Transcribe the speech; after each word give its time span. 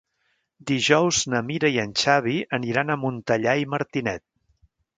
Dijous 0.69 1.19
na 1.33 1.41
Mira 1.49 1.71
i 1.75 1.77
en 1.85 1.93
Xavi 2.03 2.39
aniran 2.59 2.89
a 2.95 2.99
Montellà 3.05 3.57
i 3.65 3.69
Martinet. 3.75 4.25